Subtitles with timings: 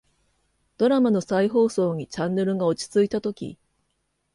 [0.79, 3.59] ドラマの再放送にチャンネルが落ち着いたとき、